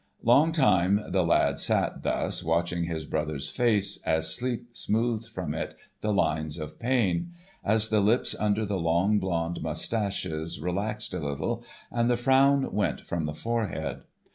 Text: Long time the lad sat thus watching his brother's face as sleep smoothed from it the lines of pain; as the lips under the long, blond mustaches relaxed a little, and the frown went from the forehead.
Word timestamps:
Long 0.23 0.51
time 0.51 0.99
the 1.09 1.23
lad 1.23 1.59
sat 1.59 2.01
thus 2.01 2.43
watching 2.43 2.85
his 2.85 3.05
brother's 3.05 3.51
face 3.51 4.01
as 4.03 4.33
sleep 4.33 4.69
smoothed 4.73 5.27
from 5.29 5.53
it 5.53 5.75
the 6.01 6.11
lines 6.11 6.57
of 6.57 6.79
pain; 6.79 7.33
as 7.63 7.89
the 7.89 8.01
lips 8.01 8.33
under 8.39 8.65
the 8.65 8.79
long, 8.79 9.19
blond 9.19 9.61
mustaches 9.61 10.59
relaxed 10.59 11.13
a 11.13 11.19
little, 11.19 11.63
and 11.91 12.09
the 12.09 12.17
frown 12.17 12.73
went 12.73 13.01
from 13.01 13.25
the 13.25 13.35
forehead. 13.35 14.01